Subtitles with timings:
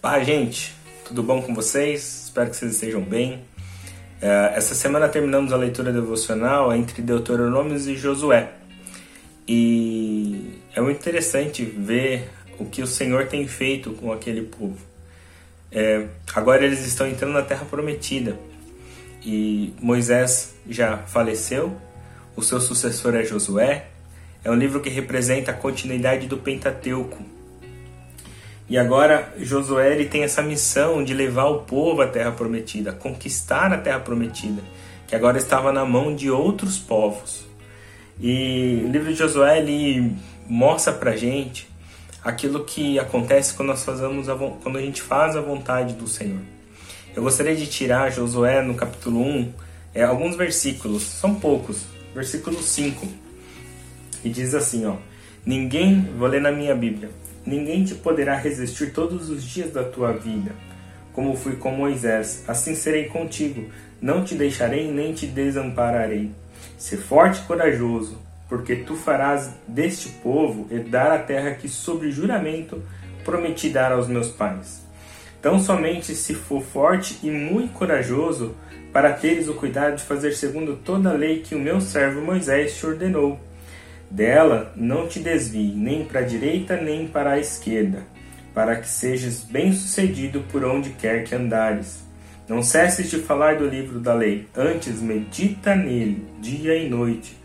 [0.00, 0.72] Pá, gente,
[1.04, 2.26] tudo bom com vocês?
[2.26, 3.42] Espero que vocês estejam bem.
[4.22, 8.52] É, essa semana terminamos a leitura devocional entre Deuteronômios e Josué.
[9.48, 12.30] E é muito interessante ver
[12.60, 14.78] o que o Senhor tem feito com aquele povo.
[15.72, 18.38] É, agora eles estão entrando na Terra Prometida.
[19.26, 21.76] E Moisés já faleceu,
[22.36, 23.86] o seu sucessor é Josué.
[24.44, 27.18] É um livro que representa a continuidade do Pentateuco,
[28.68, 33.78] e agora Josué tem essa missão de levar o povo à terra prometida, conquistar a
[33.78, 34.62] terra prometida,
[35.06, 37.46] que agora estava na mão de outros povos.
[38.20, 39.64] E o livro de Josué
[40.46, 41.66] mostra pra gente
[42.22, 46.40] aquilo que acontece quando nós fazemos a, quando a gente faz a vontade do Senhor.
[47.16, 49.52] Eu gostaria de tirar Josué no capítulo 1,
[49.94, 53.06] é, alguns versículos, são poucos, versículo 5.
[54.22, 54.96] E diz assim, ó:
[55.46, 57.10] Ninguém, vou ler na minha Bíblia.
[57.48, 60.54] Ninguém te poderá resistir todos os dias da tua vida.
[61.14, 63.70] Como fui com Moisés, assim serei contigo.
[64.02, 66.30] Não te deixarei nem te desampararei.
[66.76, 68.18] Se forte e corajoso,
[68.50, 72.82] porque tu farás deste povo herdar a terra que, sob juramento,
[73.24, 74.82] prometi dar aos meus pais.
[75.40, 78.54] Tão somente se for forte e muito corajoso,
[78.92, 82.76] para teres o cuidado de fazer segundo toda a lei que o meu servo Moisés
[82.76, 83.40] te ordenou
[84.10, 88.02] dela não te desvie nem para a direita nem para a esquerda,
[88.54, 92.06] para que sejas bem-sucedido por onde quer que andares.
[92.48, 97.36] Não cesses de falar do livro da lei, antes medita nele, dia e noite,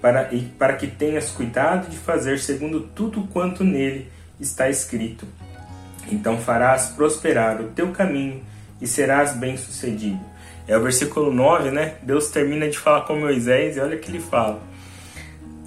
[0.00, 4.10] para, e para que tenhas cuidado de fazer segundo tudo quanto nele
[4.40, 5.26] está escrito.
[6.10, 8.42] Então farás prosperar o teu caminho
[8.80, 10.20] e serás bem-sucedido.
[10.66, 11.94] É o versículo 9, né?
[12.02, 14.60] Deus termina de falar com Moisés e olha o que ele fala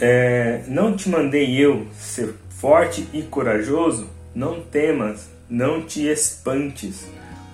[0.03, 4.09] é, não te mandei eu ser forte e corajoso?
[4.33, 7.05] Não temas, não te espantes,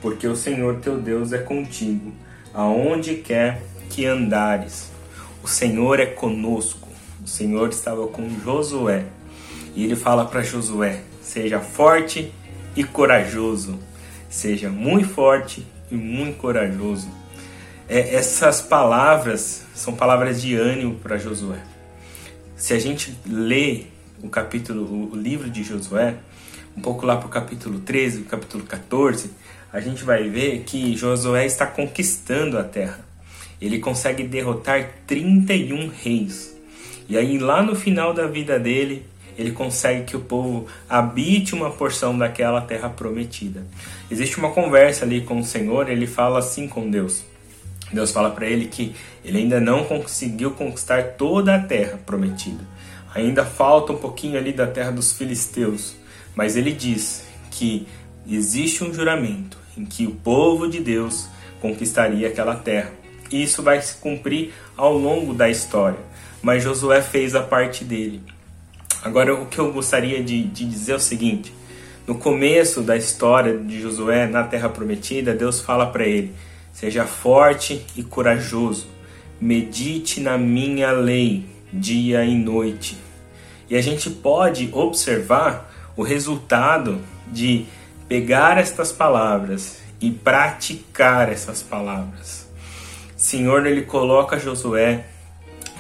[0.02, 2.14] porque o Senhor teu Deus é contigo,
[2.54, 4.90] aonde quer que andares.
[5.44, 6.88] O Senhor é conosco.
[7.22, 9.04] O Senhor estava com Josué.
[9.76, 12.32] E ele fala para Josué: seja forte
[12.78, 13.78] e corajoso.
[14.30, 17.10] Seja muito forte e muito corajoso.
[17.90, 21.60] É, essas palavras são palavras de ânimo para Josué
[22.58, 23.84] se a gente lê
[24.22, 26.16] o capítulo, o livro de Josué,
[26.76, 29.30] um pouco lá para o capítulo 13, o capítulo 14,
[29.72, 33.00] a gente vai ver que Josué está conquistando a terra.
[33.62, 36.58] Ele consegue derrotar 31 reis.
[37.08, 39.06] E aí, lá no final da vida dele,
[39.38, 43.64] ele consegue que o povo habite uma porção daquela terra prometida.
[44.10, 47.24] Existe uma conversa ali com o Senhor, ele fala assim com Deus:
[47.92, 52.64] Deus fala para ele que ele ainda não conseguiu conquistar toda a terra prometida.
[53.16, 55.96] Ainda falta um pouquinho ali da terra dos filisteus,
[56.36, 57.88] mas ele diz que
[58.30, 61.28] existe um juramento em que o povo de Deus
[61.62, 62.92] conquistaria aquela terra.
[63.32, 66.00] E isso vai se cumprir ao longo da história,
[66.42, 68.22] mas Josué fez a parte dele.
[69.04, 71.54] Agora, o que eu gostaria de, de dizer é o seguinte:
[72.06, 76.34] no começo da história de Josué na Terra Prometida, Deus fala para ele
[76.80, 78.86] Seja forte e corajoso.
[79.42, 81.44] Medite na minha lei
[81.74, 82.96] dia e noite.
[83.68, 87.66] E a gente pode observar o resultado de
[88.08, 92.48] pegar estas palavras e praticar essas palavras.
[93.16, 95.04] Senhor, ele coloca Josué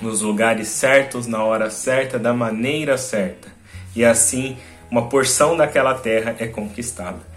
[0.02, 3.50] nos lugares certos, na hora certa, da maneira certa.
[3.96, 4.58] E assim,
[4.90, 7.37] uma porção daquela terra é conquistada.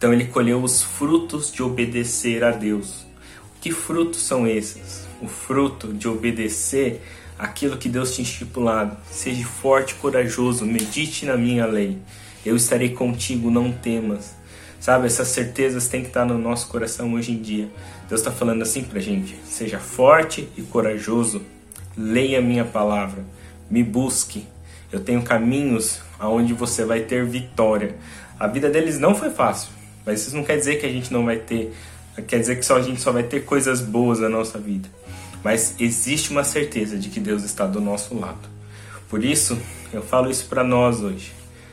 [0.00, 3.04] Então ele colheu os frutos de obedecer a Deus.
[3.60, 5.06] Que frutos são esses?
[5.20, 7.02] O fruto de obedecer
[7.38, 8.96] aquilo que Deus tinha estipulado.
[9.10, 11.98] Seja forte e corajoso, medite na minha lei.
[12.46, 14.34] Eu estarei contigo, não temas.
[14.80, 17.68] Sabe, essas certezas têm que estar no nosso coração hoje em dia.
[18.08, 21.42] Deus está falando assim pra gente: seja forte e corajoso,
[21.94, 23.22] leia a minha palavra,
[23.70, 24.46] me busque.
[24.90, 27.96] Eu tenho caminhos aonde você vai ter vitória.
[28.38, 29.68] A vida deles não foi fácil,
[30.04, 31.74] mas isso não quer dizer que a gente não vai ter,
[32.26, 34.88] quer dizer que só a gente só vai ter coisas boas na nossa vida.
[35.42, 38.48] Mas existe uma certeza de que Deus está do nosso lado.
[39.08, 39.58] Por isso,
[39.92, 41.32] eu falo isso para nós hoje.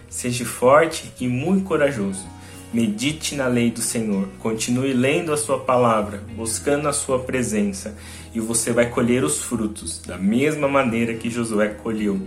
[0.10, 2.26] Seja forte e muito corajoso.
[2.74, 4.28] Medite na lei do Senhor.
[4.40, 7.96] Continue lendo a sua palavra, buscando a sua presença,
[8.34, 12.20] e você vai colher os frutos da mesma maneira que Josué colheu.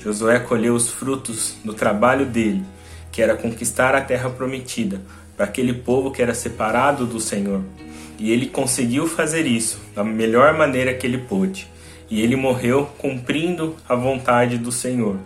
[0.00, 2.64] Josué colheu os frutos do trabalho dele,
[3.10, 5.00] que era conquistar a terra prometida,
[5.36, 7.62] para aquele povo que era separado do Senhor.
[8.18, 11.68] E ele conseguiu fazer isso da melhor maneira que ele pôde.
[12.10, 15.16] E ele morreu cumprindo a vontade do Senhor.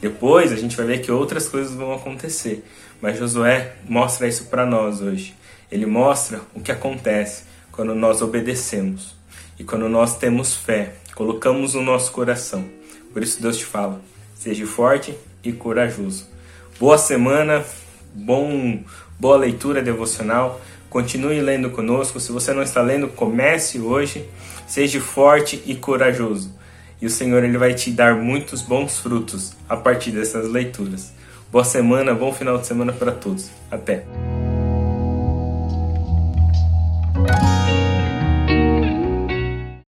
[0.00, 2.64] Depois a gente vai ver que outras coisas vão acontecer.
[3.00, 5.34] Mas Josué mostra isso para nós hoje.
[5.70, 9.16] Ele mostra o que acontece quando nós obedecemos
[9.58, 12.64] e quando nós temos fé, colocamos no nosso coração.
[13.12, 14.00] Por isso Deus te fala:
[14.34, 16.28] seja forte e corajoso.
[16.78, 17.64] Boa semana,
[18.16, 18.80] bom,
[19.18, 20.60] boa leitura devocional.
[20.88, 22.18] Continue lendo conosco.
[22.18, 24.24] Se você não está lendo, comece hoje.
[24.66, 26.54] Seja forte e corajoso.
[27.00, 31.12] E o Senhor ele vai te dar muitos bons frutos a partir dessas leituras.
[31.52, 33.50] Boa semana, bom final de semana para todos.
[33.70, 34.25] Até.